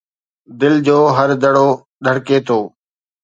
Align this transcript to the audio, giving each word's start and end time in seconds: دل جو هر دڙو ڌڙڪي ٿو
دل 0.61 0.73
جو 0.87 0.97
هر 1.17 1.29
دڙو 1.43 1.67
ڌڙڪي 2.03 2.37
ٿو 2.47 2.59